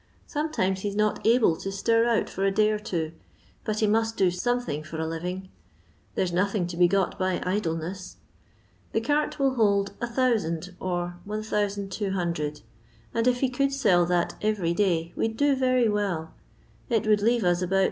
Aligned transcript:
Some* 0.25 0.51
times 0.51 0.79
he 0.79 0.89
's 0.89 0.95
not 0.95 1.19
able 1.27 1.55
to 1.57 1.71
stir 1.71 2.05
out, 2.07 2.27
for 2.27 2.43
a 2.43 2.49
day 2.49 2.71
or 2.71 2.79
tws^ 2.79 3.11
but 3.63 3.81
he 3.81 3.85
must 3.85 4.17
do 4.17 4.31
something 4.31 4.81
for 4.81 4.97
a 4.99 5.05
living; 5.05 5.49
there's 6.15 6.33
nothing 6.33 6.65
to 6.65 6.75
be 6.75 6.87
got 6.87 7.19
by 7.19 7.39
idleness. 7.45 8.17
The 8.93 9.01
cart 9.01 9.37
will 9.37 9.53
held 9.53 9.91
1000 10.01 10.75
or 10.79 11.17
1200, 11.23 12.61
and 13.13 13.27
if 13.27 13.41
he 13.41 13.49
could 13.49 13.71
sell 13.71 14.07
that 14.07 14.33
eveiy 14.41 14.75
day 14.75 15.13
we 15.15 15.27
'd 15.27 15.37
do 15.37 15.55
yery 15.55 15.87
well; 15.87 16.33
it 16.89 17.05
would 17.05 17.21
leave 17.21 17.43
as 17.45 17.61
about 17.61 17.75
Zt. 17.75 17.79